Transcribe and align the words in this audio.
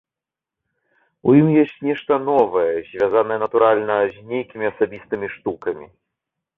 У 1.29 1.35
ім 1.39 1.47
ёсць 1.65 1.75
нешта 1.89 2.13
новае, 2.31 2.65
звязанае, 2.89 3.39
натуральна, 3.47 3.95
з 4.17 4.27
нейкімі 4.35 4.65
асабістымі 4.75 5.27
штукамі. 5.39 5.85